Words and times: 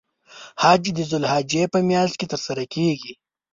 حج 0.61 0.83
د 0.97 0.99
ذوالحجې 1.09 1.63
په 1.73 1.79
میاشت 1.89 2.15
کې 2.19 2.25
تر 2.31 2.39
سره 2.47 2.63
کیږی. 2.73 3.13